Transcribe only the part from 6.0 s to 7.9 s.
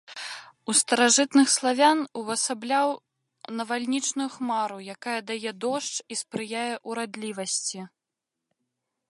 і спрыяе ўрадлівасці.